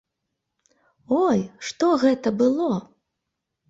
Ой, 1.25 1.39
што 1.69 1.93
гэта 2.07 2.37
было? 2.43 2.75